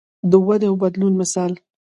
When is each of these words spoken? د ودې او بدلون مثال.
د 0.31 0.33
ودې 0.45 0.67
او 0.69 0.75
بدلون 0.83 1.13
مثال. 1.21 1.51